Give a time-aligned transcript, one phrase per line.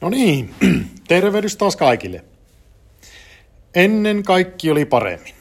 [0.00, 0.54] No niin,
[1.08, 2.24] tervehdys taas kaikille.
[3.74, 5.34] Ennen kaikki oli paremmin.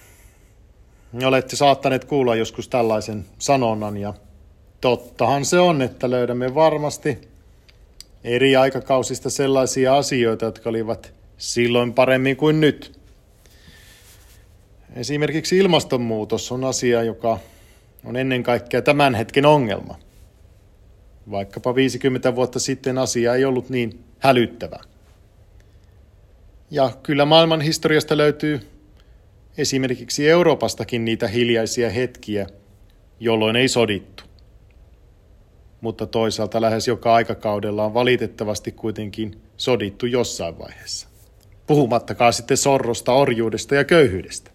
[1.25, 4.13] Olette saattaneet kuulla joskus tällaisen sanonnan ja
[4.81, 7.17] tottahan se on, että löydämme varmasti
[8.23, 12.99] eri aikakausista sellaisia asioita, jotka olivat silloin paremmin kuin nyt.
[14.95, 17.39] Esimerkiksi ilmastonmuutos on asia, joka
[18.05, 19.95] on ennen kaikkea tämän hetken ongelma.
[21.31, 24.79] Vaikkapa 50 vuotta sitten asia ei ollut niin hälyttävä.
[26.71, 28.59] Ja kyllä maailman historiasta löytyy
[29.57, 32.47] esimerkiksi Euroopastakin niitä hiljaisia hetkiä,
[33.19, 34.23] jolloin ei sodittu.
[35.81, 41.07] Mutta toisaalta lähes joka aikakaudella on valitettavasti kuitenkin sodittu jossain vaiheessa.
[41.67, 44.51] Puhumattakaan sitten sorrosta, orjuudesta ja köyhyydestä.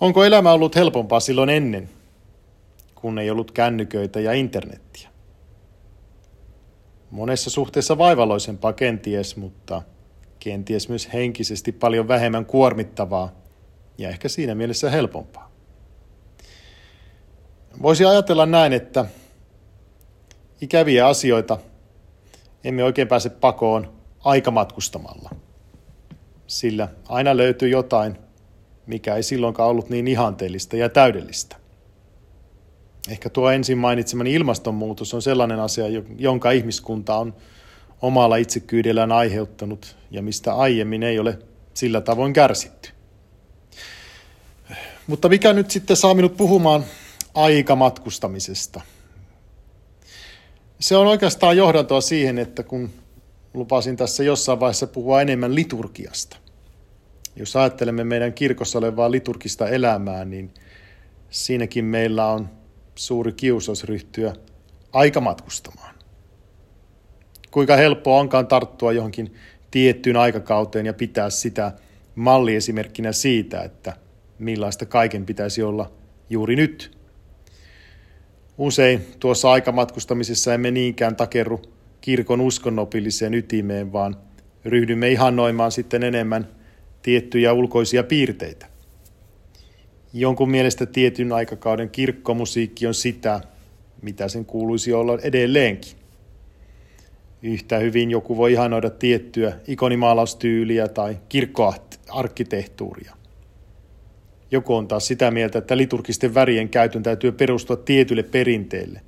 [0.00, 1.88] Onko elämä ollut helpompaa silloin ennen,
[2.94, 5.11] kun ei ollut kännyköitä ja internettiä?
[7.12, 9.82] Monessa suhteessa vaivalloisempaa kenties, mutta
[10.38, 13.32] kenties myös henkisesti paljon vähemmän kuormittavaa
[13.98, 15.52] ja ehkä siinä mielessä helpompaa.
[17.82, 19.04] Voisi ajatella näin, että
[20.60, 21.58] ikäviä asioita
[22.64, 25.30] emme oikein pääse pakoon aikamatkustamalla,
[26.46, 28.18] sillä aina löytyy jotain,
[28.86, 31.61] mikä ei silloinkaan ollut niin ihanteellista ja täydellistä.
[33.08, 35.84] Ehkä tuo ensin mainitsemani ilmastonmuutos on sellainen asia,
[36.18, 37.34] jonka ihmiskunta on
[38.02, 41.38] omalla itsekyydellään aiheuttanut ja mistä aiemmin ei ole
[41.74, 42.90] sillä tavoin kärsitty.
[45.06, 46.84] Mutta mikä nyt sitten saa minut puhumaan
[47.34, 48.80] aikamatkustamisesta?
[50.80, 52.90] Se on oikeastaan johdantoa siihen, että kun
[53.54, 56.36] lupasin tässä jossain vaiheessa puhua enemmän liturgiasta.
[57.36, 60.54] Jos ajattelemme meidän kirkossa olevaa liturgista elämää, niin
[61.30, 62.61] siinäkin meillä on
[62.94, 64.32] suuri kiusaus ryhtyä
[64.92, 65.94] aikamatkustamaan.
[67.50, 69.34] Kuinka helppoa onkaan tarttua johonkin
[69.70, 71.72] tiettyyn aikakauteen ja pitää sitä
[72.14, 73.96] malliesimerkkinä siitä, että
[74.38, 75.92] millaista kaiken pitäisi olla
[76.30, 76.98] juuri nyt.
[78.58, 81.62] Usein tuossa aikamatkustamisessa emme niinkään takerru
[82.00, 84.16] kirkon uskonnopilliseen ytimeen, vaan
[84.64, 86.48] ryhdymme ihannoimaan sitten enemmän
[87.02, 88.71] tiettyjä ulkoisia piirteitä.
[90.14, 93.40] Jonkun mielestä tietyn aikakauden kirkkomusiikki on sitä,
[94.02, 95.92] mitä sen kuuluisi olla edelleenkin.
[97.42, 103.16] Yhtä hyvin joku voi ihanoida tiettyä ikonimaalaustyyliä tai kirkkoarkkitehtuuria.
[104.50, 109.00] Joku on taas sitä mieltä, että liturgisten värien käytön täytyy perustua tietylle perinteelle,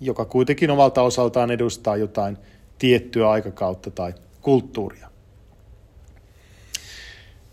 [0.00, 2.38] joka kuitenkin omalta osaltaan edustaa jotain
[2.78, 5.08] tiettyä aikakautta tai kulttuuria.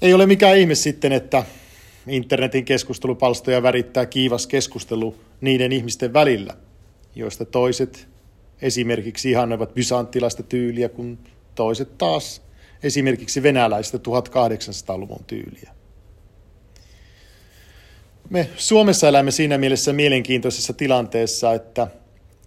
[0.02, 1.44] Ei ole mikään ihme sitten, että
[2.08, 6.58] internetin keskustelupalstoja värittää kiivas keskustelu niiden ihmisten välillä,
[7.16, 8.08] joista toiset
[8.62, 11.20] esimerkiksi ihannoivat bysanttilaista tyyliä, kun
[11.56, 12.42] toiset taas
[12.84, 15.72] esimerkiksi venäläistä 1800-luvun tyyliä.
[18.30, 21.88] Me Suomessa elämme siinä mielessä mielenkiintoisessa tilanteessa, että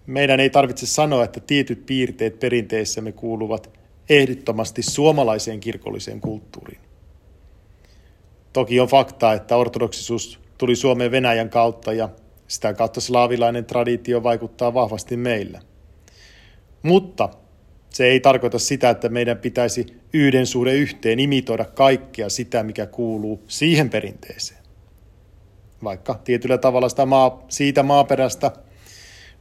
[0.06, 3.70] meidän ei tarvitse sanoa, että tietyt piirteet perinteissämme kuuluvat
[4.08, 6.80] ehdottomasti suomalaiseen kirkolliseen kulttuuriin.
[8.52, 12.08] Toki on fakta, että ortodoksisuus tuli Suomeen Venäjän kautta ja
[12.48, 15.60] sitä kautta slaavilainen traditio vaikuttaa vahvasti meillä.
[16.82, 17.28] Mutta
[17.90, 23.42] se ei tarkoita sitä, että meidän pitäisi yhden suhde yhteen imitoida kaikkea sitä, mikä kuuluu
[23.48, 24.62] siihen perinteeseen.
[25.84, 28.50] Vaikka tietyllä tavalla sitä maa, siitä maaperästä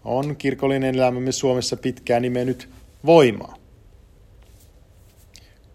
[0.05, 2.69] on kirkollinen elämämme Suomessa pitkään nimennyt
[3.05, 3.55] voimaa.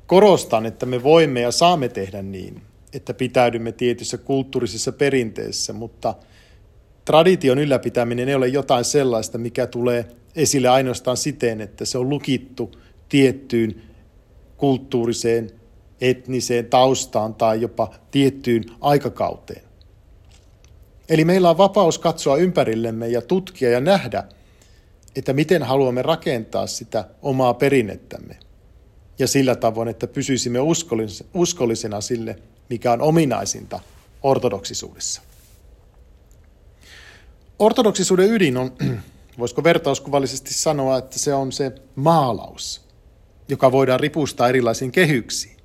[0.07, 2.63] Korostan, että me voimme ja saamme tehdä niin,
[2.97, 6.15] että pitäydymme tietyssä kulttuurisessa perinteessä, mutta
[7.05, 12.73] tradition ylläpitäminen ei ole jotain sellaista, mikä tulee esille ainoastaan siten, että se on lukittu
[13.09, 13.83] tiettyyn
[14.57, 15.51] kulttuuriseen,
[16.01, 19.63] etniseen taustaan tai jopa tiettyyn aikakauteen.
[21.09, 24.25] Eli meillä on vapaus katsoa ympärillemme ja tutkia ja nähdä,
[25.17, 28.39] että miten haluamme rakentaa sitä omaa perinnettämme.
[29.19, 30.59] Ja sillä tavoin, että pysyisimme
[31.35, 33.81] uskollisena sille, mikä on ominaisinta
[34.23, 35.23] ortodoksisuudessa.
[37.59, 38.73] Ortodoksisuuden ydin on,
[39.39, 42.81] voisiko vertauskuvallisesti sanoa, että se on se maalaus,
[43.49, 45.57] joka voidaan ripustaa erilaisiin kehyksiin.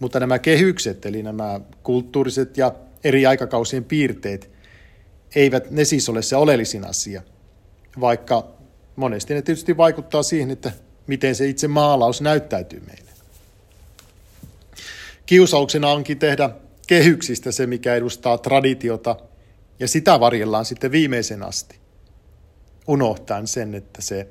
[0.00, 2.72] Mutta nämä kehykset, eli nämä kulttuuriset ja
[3.04, 4.50] eri aikakausien piirteet,
[5.34, 7.22] eivät ne siis ole se oleellisin asia,
[8.00, 8.48] vaikka
[8.96, 10.72] monesti ne tietysti vaikuttaa siihen, että
[11.06, 13.10] miten se itse maalaus näyttäytyy meille.
[15.26, 16.50] Kiusauksena onkin tehdä
[16.86, 19.16] kehyksistä se, mikä edustaa traditiota,
[19.78, 21.78] ja sitä varjellaan sitten viimeisen asti.
[22.86, 24.28] Unohtaen sen, että se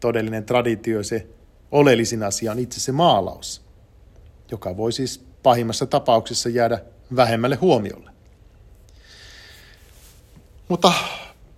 [0.00, 1.26] todellinen traditio, se
[1.70, 3.62] oleellisin asia on itse se maalaus,
[4.50, 6.80] joka voi siis pahimmassa tapauksessa jäädä
[7.16, 8.10] vähemmälle huomiolle.
[10.68, 10.92] Mutta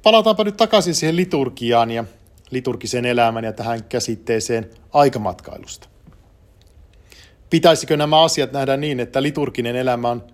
[0.02, 2.04] palataanpa nyt takaisin siihen liturgiaan ja
[2.50, 5.89] liturgiseen elämään ja tähän käsitteeseen aikamatkailusta.
[7.50, 10.24] Pitäisikö nämä asiat nähdä niin, että liturginen elämä on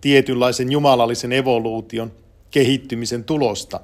[0.00, 2.12] tietynlaisen jumalallisen evoluution
[2.50, 3.80] kehittymisen tulosta,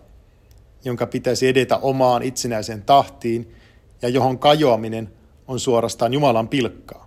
[0.84, 3.54] jonka pitäisi edetä omaan itsenäiseen tahtiin
[4.02, 5.12] ja johon kajoaminen
[5.48, 7.06] on suorastaan Jumalan pilkkaa?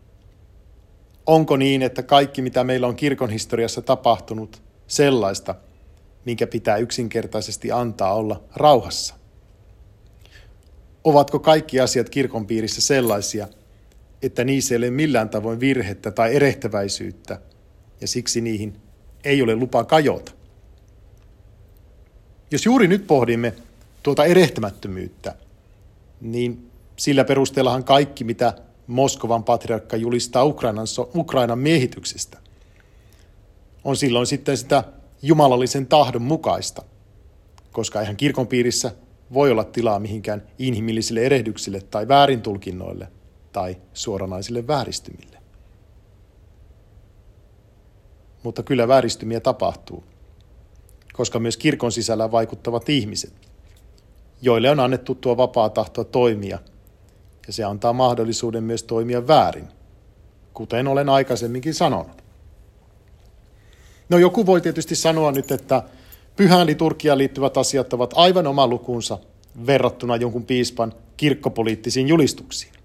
[1.26, 5.56] Onko niin, että kaikki mitä meillä on kirkon historiassa tapahtunut sellaista,
[6.26, 9.16] minkä pitää yksinkertaisesti antaa olla rauhassa?
[11.04, 13.48] Ovatko kaikki asiat kirkon piirissä sellaisia,
[14.22, 17.42] että niissä ei ole millään tavoin virhettä tai erehtäväisyyttä,
[18.02, 18.76] ja siksi niihin
[19.24, 20.32] ei ole lupa kajota?
[22.52, 23.54] Jos juuri nyt pohdimme
[24.04, 25.36] tuota erehtämättömyyttä,
[26.22, 28.54] niin sillä perusteellahan kaikki, mitä
[28.88, 32.38] Moskovan patriarkka julistaa Ukrainan, Ukrainan miehityksestä,
[33.84, 34.84] on silloin sitten sitä
[35.22, 36.84] jumalallisen tahdon mukaista,
[37.72, 38.92] koska eihän kirkon piirissä
[39.34, 43.08] voi olla tilaa mihinkään inhimillisille erehdyksille tai väärintulkinnoille
[43.52, 45.40] tai suoranaisille vääristymille.
[48.44, 50.04] Mutta kyllä vääristymiä tapahtuu,
[51.14, 53.34] koska myös kirkon sisällä vaikuttavat ihmiset,
[54.42, 56.60] joille on annettu tuo vapaa tahto toimia,
[57.48, 59.68] ja se antaa mahdollisuuden myös toimia väärin,
[60.54, 62.24] kuten olen aikaisemminkin sanonut.
[64.10, 65.84] No joku voi tietysti sanoa nyt, että
[66.36, 69.18] pyhään liturgiaan liittyvät asiat ovat aivan oma lukunsa
[69.66, 72.79] verrattuna jonkun piispan kirkkopoliittisiin julistuksiin.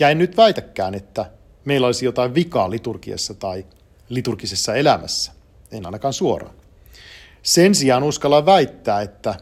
[0.00, 1.30] Ja en nyt väitäkään, että
[1.64, 3.66] meillä olisi jotain vikaa liturgiassa tai
[4.08, 5.32] liturgisessa elämässä.
[5.72, 6.54] En ainakaan suoraan.
[7.42, 9.34] Sen sijaan uskalla väittää, että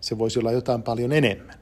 [0.00, 1.60] se voisi olla jotain paljon enemmän.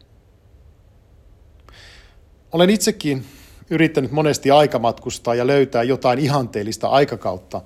[2.53, 3.25] Olen itsekin
[3.71, 7.63] yrittänyt monesti aikamatkustaa ja löytää jotain ihanteellista aikakautta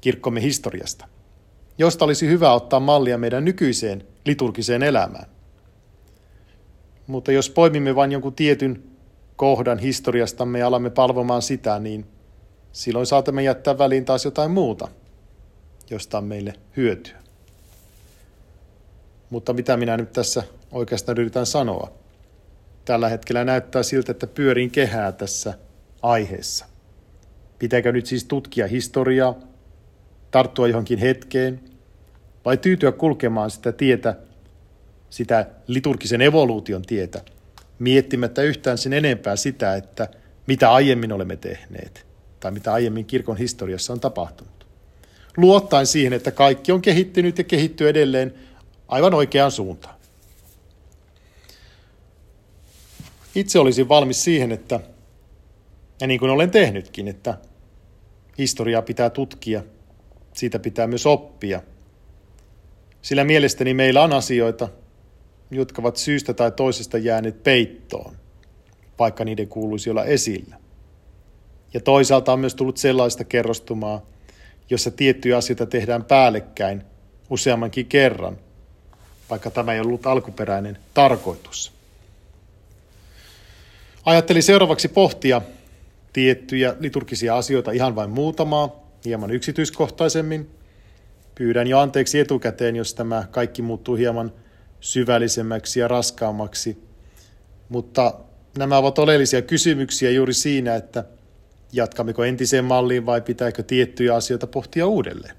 [0.00, 1.08] kirkkomme historiasta,
[1.78, 5.26] josta olisi hyvä ottaa mallia meidän nykyiseen liturgiseen elämään.
[7.06, 8.93] Mutta jos poimimme vain jonkun tietyn
[9.36, 12.06] kohdan historiastamme ja alamme palvomaan sitä, niin
[12.72, 14.88] silloin saatamme jättää väliin taas jotain muuta,
[15.90, 17.18] josta on meille hyötyä.
[19.30, 20.42] Mutta mitä minä nyt tässä
[20.72, 21.92] oikeastaan yritän sanoa?
[22.84, 25.54] Tällä hetkellä näyttää siltä, että pyörin kehää tässä
[26.02, 26.66] aiheessa.
[27.58, 29.34] Pitääkö nyt siis tutkia historiaa,
[30.30, 31.60] tarttua johonkin hetkeen,
[32.44, 34.16] vai tyytyä kulkemaan sitä tietä,
[35.10, 37.20] sitä liturgisen evoluution tietä,
[37.78, 40.08] miettimättä yhtään sen enempää sitä, että
[40.46, 42.06] mitä aiemmin olemme tehneet
[42.40, 44.66] tai mitä aiemmin kirkon historiassa on tapahtunut.
[45.36, 48.34] Luottaen siihen, että kaikki on kehittynyt ja kehittyy edelleen
[48.88, 49.94] aivan oikeaan suuntaan.
[53.34, 54.80] Itse olisin valmis siihen, että,
[56.00, 57.38] ja niin kuin olen tehnytkin, että
[58.38, 59.62] historiaa pitää tutkia,
[60.32, 61.62] siitä pitää myös oppia.
[63.02, 64.68] Sillä mielestäni meillä on asioita,
[65.50, 68.16] jotka ovat syystä tai toisesta jääneet peittoon,
[68.98, 70.56] vaikka niiden kuuluisi olla esillä.
[71.74, 74.06] Ja toisaalta on myös tullut sellaista kerrostumaa,
[74.70, 76.82] jossa tiettyjä asioita tehdään päällekkäin
[77.30, 78.38] useammankin kerran,
[79.30, 81.72] vaikka tämä ei ollut alkuperäinen tarkoitus.
[84.04, 85.42] Ajattelin seuraavaksi pohtia
[86.12, 90.50] tiettyjä liturgisia asioita ihan vain muutamaa, hieman yksityiskohtaisemmin.
[91.34, 94.32] Pyydän jo anteeksi etukäteen, jos tämä kaikki muuttuu hieman
[94.84, 96.84] syvällisemmäksi ja raskaammaksi.
[97.68, 98.14] Mutta
[98.58, 101.04] nämä ovat oleellisia kysymyksiä juuri siinä, että
[101.72, 105.36] jatkammeko entiseen malliin vai pitääkö tiettyjä asioita pohtia uudelleen.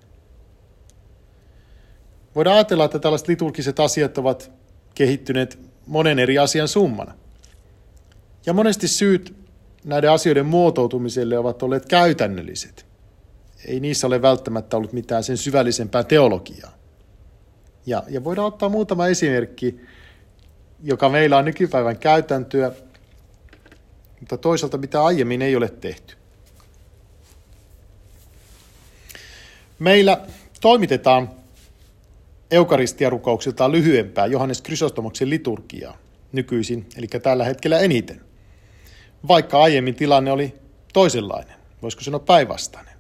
[2.36, 4.52] Voidaan ajatella, että tällaiset liturgiset asiat ovat
[4.96, 7.14] kehittyneet monen eri asian summana.
[8.46, 9.36] Ja monesti syyt
[9.84, 12.86] näiden asioiden muotoutumiselle ovat olleet käytännölliset.
[13.68, 16.85] Ei niissä ole välttämättä ollut mitään sen syvällisempää teologiaa.
[17.86, 19.82] Ja, ja voidaan ottaa muutama esimerkki,
[20.84, 22.72] joka meillä on nykypäivän käytäntöä,
[24.20, 26.16] mutta toisaalta mitä aiemmin ei ole tehty.
[29.80, 30.22] Meillä
[30.62, 31.30] toimitetaan
[32.52, 35.98] eukaristiarukouksiltaan lyhyempää Johannes Krysostomoksen liturgiaa
[36.32, 38.22] nykyisin, eli tällä hetkellä eniten.
[39.28, 40.54] Vaikka aiemmin tilanne oli
[40.94, 42.94] toisenlainen, voisiko sanoa päinvastainen.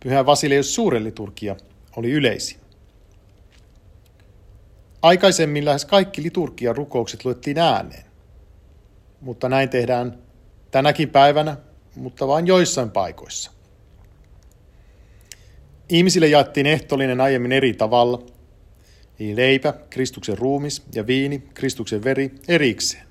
[0.00, 1.56] Pyhä Vasileus suuren liturgia
[1.96, 2.61] oli yleisin.
[5.02, 8.04] Aikaisemmin lähes kaikki liturgian rukoukset luettiin ääneen,
[9.20, 10.18] mutta näin tehdään
[10.70, 11.56] tänäkin päivänä,
[11.96, 13.50] mutta vain joissain paikoissa.
[15.88, 18.26] Ihmisille jaettiin ehtolinen aiemmin eri tavalla.
[19.20, 23.06] Eli leipä, Kristuksen ruumis ja viini, Kristuksen veri erikseen.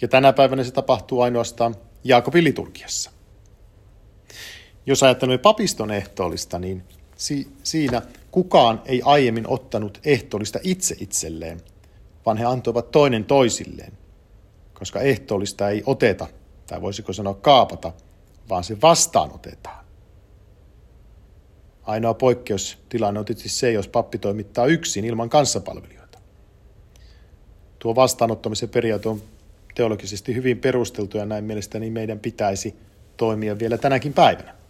[0.00, 1.74] Ja tänä päivänä se tapahtuu ainoastaan
[2.04, 3.10] Jaakobin liturgiassa.
[4.86, 6.82] Jos ajattelemme papiston ehtoollista, niin
[7.24, 11.60] si- siinä kukaan ei aiemmin ottanut ehtoollista itse itselleen,
[12.26, 13.92] vaan he antoivat toinen toisilleen,
[14.74, 16.26] koska ehtoollista ei oteta,
[16.66, 17.92] tai voisiko sanoa kaapata,
[18.48, 19.84] vaan se vastaanotetaan.
[21.82, 26.18] Ainoa poikkeustilanne on tietysti se, jos pappi toimittaa yksin ilman kanssapalvelijoita.
[27.78, 29.22] Tuo vastaanottamisen periaate on
[29.74, 32.74] teologisesti hyvin perusteltu ja näin mielestäni meidän pitäisi
[33.16, 34.63] toimia vielä tänäkin päivänä.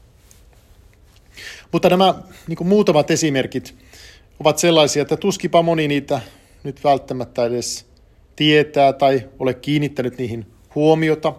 [1.75, 2.15] Mutta nämä
[2.47, 3.75] niin kuin muutamat esimerkit
[4.41, 6.21] ovat sellaisia, että tuskipa moni niitä
[6.65, 7.87] nyt välttämättä edes
[8.37, 11.35] tietää tai ole kiinnittänyt niihin huomiota.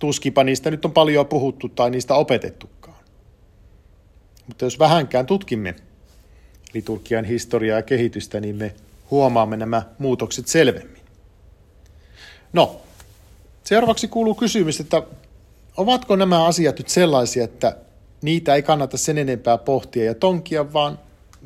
[0.00, 2.96] Tuskipa niistä nyt on paljon puhuttu tai niistä opetettukaan.
[4.46, 5.74] Mutta jos vähänkään tutkimme
[6.74, 8.74] liturgian historiaa ja kehitystä, niin me
[9.10, 11.02] huomaamme nämä muutokset selvemmin.
[12.52, 12.80] No,
[13.64, 15.02] seuraavaksi kuuluu kysymys, että
[15.76, 17.76] ovatko nämä asiat nyt sellaisia, että
[18.22, 20.98] niitä ei kannata sen enempää pohtia ja tonkia, vaan,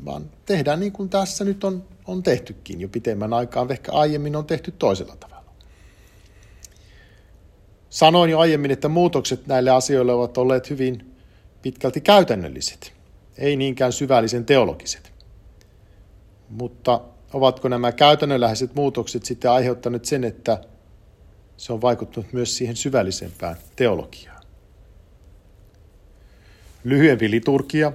[0.05, 4.45] vaan tehdään niin kuin tässä nyt on, on tehtykin jo pitemmän aikaa, ehkä aiemmin on
[4.45, 5.53] tehty toisella tavalla.
[7.89, 11.15] Sanoin jo aiemmin, että muutokset näille asioille ovat olleet hyvin
[11.61, 12.93] pitkälti käytännölliset,
[13.37, 15.11] ei niinkään syvällisen teologiset.
[16.49, 17.01] Mutta
[17.33, 20.61] ovatko nämä käytännönläheiset muutokset sitten aiheuttaneet sen, että
[21.57, 24.36] se on vaikuttanut myös siihen syvällisempään teologiaan?
[26.83, 27.91] Lyhyempi liturgia,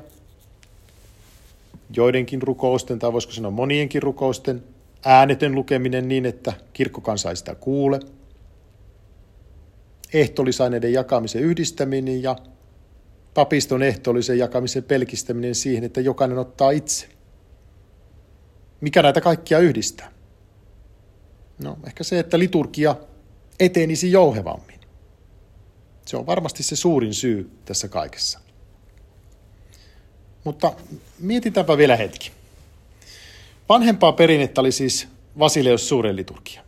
[1.97, 4.65] joidenkin rukousten, tai voisiko sanoa monienkin rukousten,
[5.05, 8.01] äänetön lukeminen niin, että kirkkokansa ei sitä kuule,
[10.13, 12.37] ehtollisaineiden jakamisen yhdistäminen ja
[13.35, 17.09] papiston ehtoollisen jakamisen pelkistäminen siihen, että jokainen ottaa itse.
[18.81, 20.13] Mikä näitä kaikkia yhdistää?
[21.63, 22.97] No ehkä se, että liturgia
[23.61, 24.81] etenisi jouhevammin.
[26.07, 28.42] Se on varmasti se suurin syy tässä kaikessa.
[30.45, 30.73] Mutta
[31.19, 32.33] mietitäänpä vielä hetki.
[33.69, 35.09] Vanhempaa perinnettä oli siis
[35.39, 36.63] Vasileus suuren liturgia,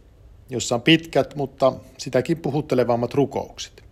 [0.50, 3.84] jossa on pitkät, mutta sitäkin puhuttelevammat rukoukset.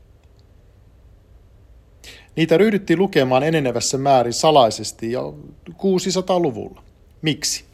[2.36, 5.38] Niitä ryhdyttiin lukemaan enenevässä määrin salaisesti jo
[5.70, 6.82] 600-luvulla.
[7.22, 7.64] Miksi?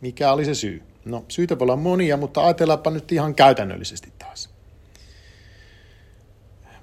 [0.00, 0.82] Mikä oli se syy?
[1.04, 4.50] No, syitä voi olla monia, mutta ajatellaanpa nyt ihan käytännöllisesti taas.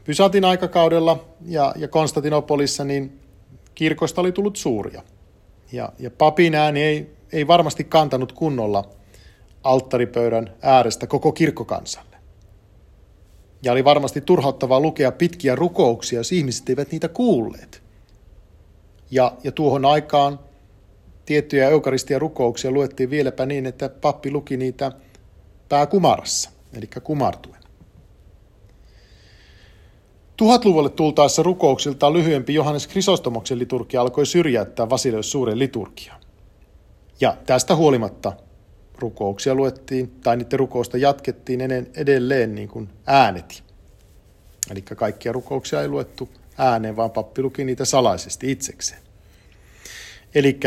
[0.03, 3.19] Pysatin aikakaudella ja, ja Konstantinopolissa niin
[3.77, 5.03] kirkosta oli tullut suuria.
[5.71, 8.89] Ja, ja papin ääni ei, ei varmasti kantanut kunnolla
[9.63, 12.17] alttaripöydän äärestä koko kirkkokansalle.
[13.63, 17.81] Ja oli varmasti turhauttavaa lukea pitkiä rukouksia, jos ihmiset eivät niitä kuulleet.
[19.11, 20.39] Ja, ja tuohon aikaan
[21.25, 24.91] tiettyjä eukaristia rukouksia luettiin vieläpä niin, että pappi luki niitä
[25.69, 27.56] pääkumarassa, eli kumartuen.
[30.37, 36.13] Tuhatluvulle tultaessa rukouksiltaan lyhyempi Johannes Krisostomoksen liturgia alkoi syrjäyttää Vasileus suuren liturgia.
[37.21, 38.33] Ja tästä huolimatta
[38.99, 41.61] rukouksia luettiin, tai niiden rukousta jatkettiin
[41.95, 43.61] edelleen niin kuin ääneti.
[44.71, 49.01] Eli kaikkia rukouksia ei luettu ääneen, vaan pappi luki niitä salaisesti itsekseen.
[50.35, 50.59] Eli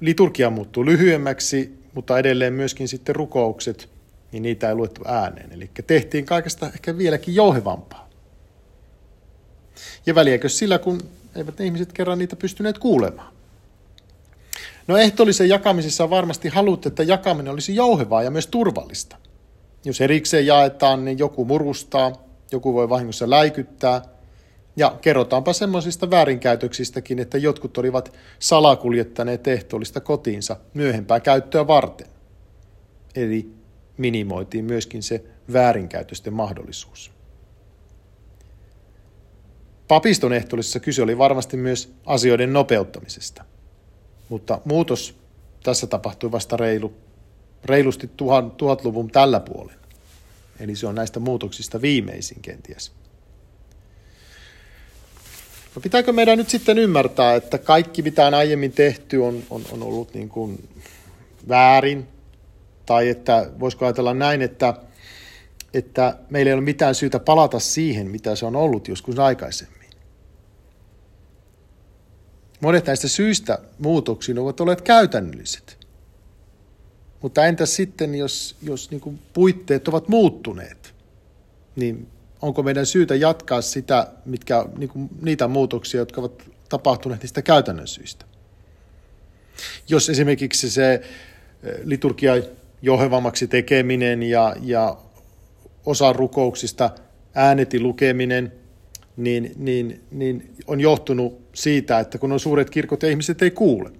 [0.00, 3.88] liturgia muuttui lyhyemmäksi, mutta edelleen myöskin sitten rukoukset,
[4.32, 5.52] niin niitä ei luettu ääneen.
[5.52, 8.09] Eli tehtiin kaikesta ehkä vieläkin jouhevampaa.
[10.06, 11.00] Ja väliäkö sillä, kun
[11.36, 13.32] eivät ne ihmiset kerran niitä pystyneet kuulemaan?
[14.86, 19.16] No ehtoollisen jakamisessa on varmasti haluttu, että jakaminen olisi jouhevaa ja myös turvallista.
[19.84, 22.12] Jos erikseen jaetaan, niin joku murustaa,
[22.52, 24.02] joku voi vahingossa läikyttää.
[24.76, 32.06] Ja kerrotaanpa semmoisista väärinkäytöksistäkin, että jotkut olivat salakuljettaneet ehtoollista kotiinsa myöhempää käyttöä varten.
[33.14, 33.50] Eli
[33.96, 37.10] minimoitiin myöskin se väärinkäytösten mahdollisuus.
[39.90, 43.44] Papiston ehtoollisessa kyse oli varmasti myös asioiden nopeuttamisesta.
[44.28, 45.14] Mutta muutos
[45.62, 46.92] tässä tapahtui vasta reilu,
[47.64, 49.86] reilusti tuhat, tuhatluvun tällä puolella.
[50.60, 52.92] Eli se on näistä muutoksista viimeisin kenties.
[55.74, 59.82] No pitääkö meidän nyt sitten ymmärtää, että kaikki mitä on aiemmin tehty on, on, on
[59.82, 60.68] ollut niin kuin
[61.48, 62.08] väärin?
[62.86, 64.74] Tai että voisiko ajatella näin, että,
[65.74, 69.79] että meillä ei ole mitään syytä palata siihen, mitä se on ollut joskus aikaisemmin?
[72.60, 75.78] Monet näistä syistä muutoksiin ovat olleet käytännölliset.
[77.22, 80.94] Mutta entäs sitten, jos, jos niin kuin puitteet ovat muuttuneet,
[81.76, 82.08] niin
[82.42, 87.88] onko meidän syytä jatkaa sitä, mitkä, niin kuin niitä muutoksia, jotka ovat tapahtuneet niistä käytännön
[87.88, 88.24] syistä?
[89.88, 91.00] Jos esimerkiksi se eh,
[91.84, 92.32] liturgia
[92.82, 94.96] johevammaksi tekeminen ja, ja
[95.86, 96.90] osa rukouksista
[97.34, 98.52] ääneti lukeminen,
[99.24, 103.90] niin, niin, niin on johtunut siitä, että kun on suuret kirkot ja ihmiset ei kuule.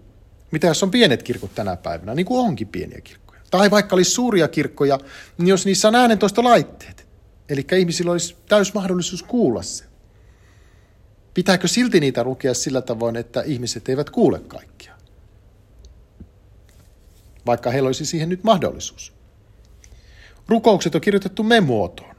[0.51, 3.41] Mitä jos on pienet kirkot tänä päivänä, niin kuin onkin pieniä kirkkoja.
[3.51, 4.99] Tai vaikka olisi suuria kirkkoja,
[5.39, 7.07] niin jos niissä on äänentoistolaitteet,
[7.49, 9.85] eli ihmisillä olisi täys mahdollisuus kuulla se.
[11.35, 14.95] Pitääkö silti niitä lukea sillä tavoin, että ihmiset eivät kuule kaikkia?
[17.47, 19.13] Vaikka heillä olisi siihen nyt mahdollisuus.
[20.49, 22.10] Rukoukset on kirjoitettu me-muotoon.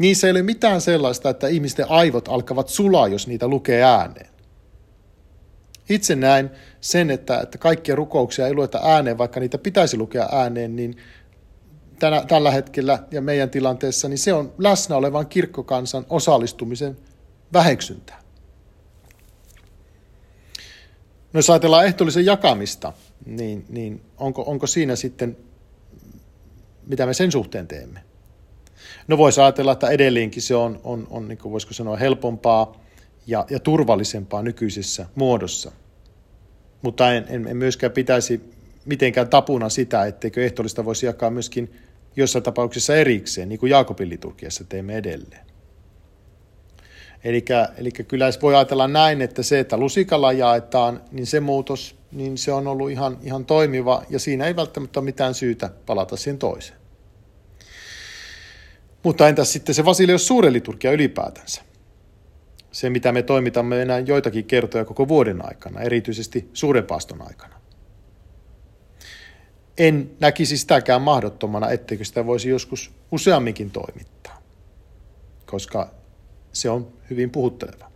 [0.00, 4.30] Niissä ei ole mitään sellaista, että ihmisten aivot alkavat sulaa, jos niitä lukee ääneen.
[5.88, 10.76] Itse näen sen, että, että kaikkia rukouksia ei lueta ääneen, vaikka niitä pitäisi lukea ääneen,
[10.76, 10.96] niin
[11.98, 16.96] tänä, tällä hetkellä ja meidän tilanteessa, niin se on läsnä olevan kirkkokansan osallistumisen
[17.52, 18.20] väheksyntää.
[21.32, 22.92] No jos ajatellaan ehtoollisen jakamista,
[23.26, 25.36] niin, niin onko, onko siinä sitten,
[26.86, 28.09] mitä me sen suhteen teemme?
[29.10, 32.80] No voisi ajatella, että edelleenkin se on, on, on niin kuin voisiko sanoa, helpompaa
[33.26, 35.72] ja, ja turvallisempaa nykyisessä muodossa.
[36.82, 38.40] Mutta en, en, en myöskään pitäisi
[38.84, 41.72] mitenkään tapuna sitä, etteikö ehtoollista voisi jakaa myöskin
[42.16, 45.46] jossain tapauksessa erikseen, niin kuin Jaakobin liturgiassa teemme edelleen.
[47.24, 52.52] Eli kyllä voi ajatella näin, että se, että lusikalla jaetaan, niin se muutos, niin se
[52.52, 56.79] on ollut ihan, ihan toimiva ja siinä ei välttämättä ole mitään syytä palata siihen toiseen.
[59.02, 61.62] Mutta entäs sitten se Vasilios suuren liturgia ylipäätänsä?
[62.72, 67.60] Se, mitä me toimitamme enää joitakin kertoja koko vuoden aikana, erityisesti suuren paaston aikana.
[69.78, 74.42] En näkisi sitäkään mahdottomana, etteikö sitä voisi joskus useamminkin toimittaa,
[75.46, 75.90] koska
[76.52, 77.90] se on hyvin puhutteleva.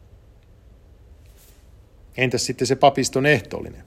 [2.17, 3.85] Entäs sitten se papiston ehtoollinen?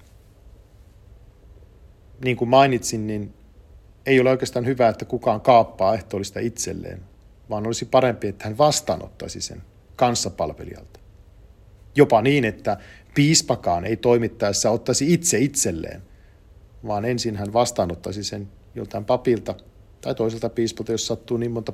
[2.23, 3.33] Niin kuin mainitsin, niin
[4.05, 7.01] ei ole oikeastaan hyvä, että kukaan kaappaa ehtoollista itselleen,
[7.49, 9.61] vaan olisi parempi, että hän vastaanottaisi sen
[9.95, 10.99] kanssapalvelijalta.
[11.95, 12.77] Jopa niin, että
[13.15, 16.01] piispakaan ei toimittaessa ottaisi itse itselleen,
[16.87, 19.55] vaan ensin hän vastaanottaisi sen joltain papilta
[20.01, 21.73] tai toiselta piispalta, jos sattuu niin monta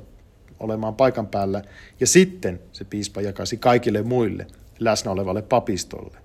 [0.60, 1.62] olemaan paikan päällä,
[2.00, 4.46] ja sitten se piispa jakasi kaikille muille
[4.78, 6.18] läsnä olevalle papistolle.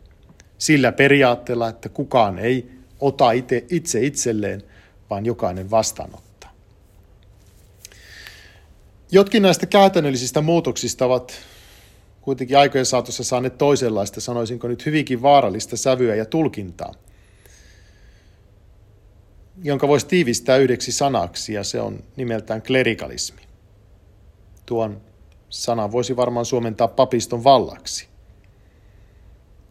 [0.58, 4.64] Sillä periaatteella, että kukaan ei ota itse, itse itselleen,
[5.10, 6.29] vaan jokainen vastaanottaa.
[9.12, 11.34] Jotkin näistä käytännöllisistä muutoksista ovat
[12.22, 16.94] kuitenkin aikojen saatossa saaneet toisenlaista, sanoisinko nyt hyvinkin vaarallista sävyä ja tulkintaa,
[19.64, 23.42] jonka voisi tiivistää yhdeksi sanaksi, ja se on nimeltään klerikalismi.
[24.66, 25.02] Tuon
[25.50, 28.08] sanan voisi varmaan suomentaa papiston vallaksi.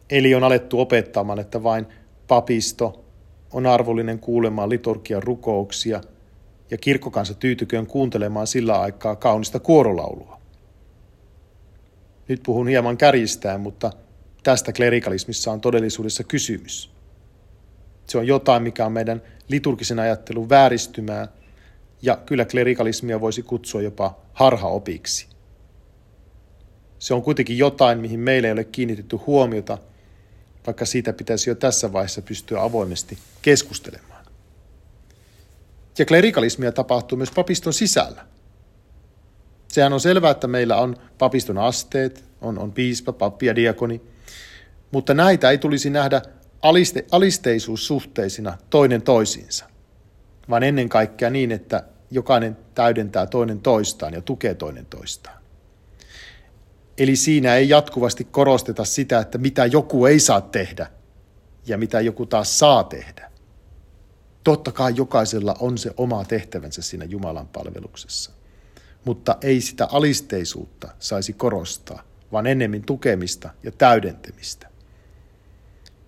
[0.09, 1.87] Eli on alettu opettamaan, että vain
[2.27, 3.05] papisto
[3.53, 6.01] on arvollinen kuulemaan liturgian rukouksia
[6.71, 10.39] ja kirkkokansa tyytyköön kuuntelemaan sillä aikaa kaunista kuorolaulua.
[12.27, 13.91] Nyt puhun hieman kärjistään, mutta
[14.43, 16.91] tästä klerikalismissa on todellisuudessa kysymys.
[18.07, 21.27] Se on jotain, mikä on meidän liturgisen ajattelun vääristymää
[22.01, 25.27] ja kyllä klerikalismia voisi kutsua jopa harhaopiksi.
[26.99, 29.77] Se on kuitenkin jotain, mihin meillä ei ole kiinnitetty huomiota,
[30.67, 34.18] vaikka siitä pitäisi jo tässä vaiheessa pystyä avoimesti keskustelemaan.
[35.99, 38.25] Ja klerikalismia tapahtuu myös papiston sisällä.
[39.67, 44.01] Sehän on selvää, että meillä on papiston asteet, on, on piispa, pappi ja diakoni,
[44.91, 46.21] mutta näitä ei tulisi nähdä
[46.61, 49.65] aliste, alisteisuussuhteisina toinen toisiinsa–
[50.49, 55.39] vaan ennen kaikkea niin, että jokainen täydentää toinen toistaan ja tukee toinen toistaan.
[56.97, 60.87] Eli siinä ei jatkuvasti korosteta sitä, että mitä joku ei saa tehdä
[61.65, 63.28] ja mitä joku taas saa tehdä.
[64.49, 68.31] Totta kai jokaisella on se oma tehtävänsä siinä Jumalan palveluksessa,
[69.05, 74.67] mutta ei sitä alisteisuutta saisi korostaa, vaan ennemmin tukemista ja täydentämistä.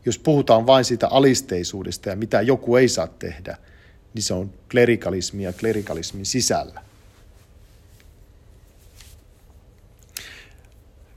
[0.06, 3.58] Jos puhutaan vain siitä alisteisuudesta ja mitä joku ei saa tehdä–
[4.14, 6.82] niin se on klerikalismia klerikalismin sisällä.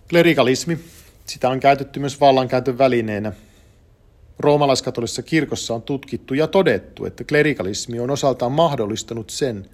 [0.09, 0.79] Klerikalismi,
[1.27, 3.33] sitä on käytetty myös vallankäytön välineenä.
[4.39, 9.71] Roomalaiskatolisessa kirkossa on tutkittu ja todettu, että klerikalismi on osaltaan mahdollistanut sen,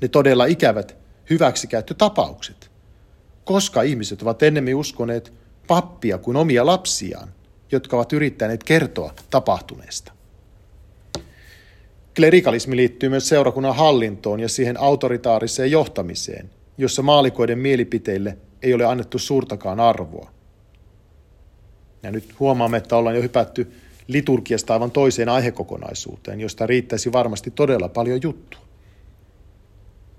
[0.00, 0.96] ne todella ikävät
[1.30, 2.70] hyväksikäyttötapaukset,
[3.44, 5.32] koska ihmiset ovat ennemmin uskoneet
[5.66, 7.28] pappia kuin omia lapsiaan,
[7.72, 10.12] jotka ovat yrittäneet kertoa tapahtuneesta.
[12.14, 19.18] Klerikalismi liittyy myös seurakunnan hallintoon ja siihen autoritaariseen johtamiseen, jossa maalikoiden mielipiteille ei ole annettu
[19.18, 20.30] suurtakaan arvoa.
[22.02, 23.72] Ja nyt huomaamme, että ollaan jo hypätty
[24.08, 28.60] liturgiasta aivan toiseen aihekokonaisuuteen, josta riittäisi varmasti todella paljon juttua.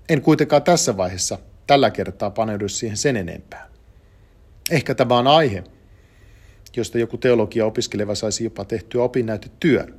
[0.08, 3.70] En kuitenkaan tässä vaiheessa tällä kertaa paneudu siihen sen enempää.
[4.70, 5.64] Ehkä tämä on aihe,
[6.76, 9.94] josta joku teologia opiskeleva saisi jopa tehtyä opinnäytetyön.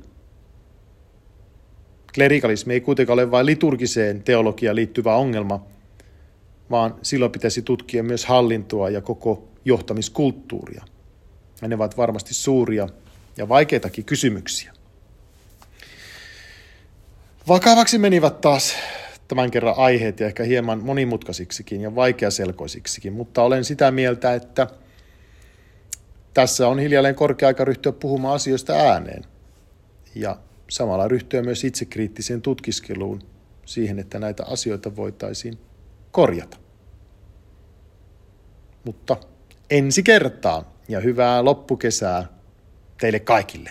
[2.14, 5.66] Klerikalismi ei kuitenkaan ole vain liturgiseen teologiaan liittyvä ongelma,
[6.70, 10.84] vaan silloin pitäisi tutkia myös hallintoa ja koko johtamiskulttuuria.
[11.62, 12.88] Ja ne ovat varmasti suuria
[13.36, 14.72] ja vaikeitakin kysymyksiä.
[17.48, 18.74] Vakavaksi menivät taas
[19.28, 24.66] tämän kerran aiheet ja ehkä hieman monimutkaisiksikin ja vaikeaselkoisiksikin, mutta olen sitä mieltä, että
[26.34, 29.24] tässä on hiljalleen korkea aika ryhtyä puhumaan asioista ääneen
[30.14, 30.36] ja
[30.70, 33.22] samalla ryhtyä myös itsekriittiseen tutkiskeluun
[33.66, 35.58] siihen, että näitä asioita voitaisiin
[36.10, 36.56] korjata.
[38.84, 39.16] Mutta
[39.70, 42.41] ensi kertaan ja hyvää loppukesää
[43.02, 43.70] teille kaikille.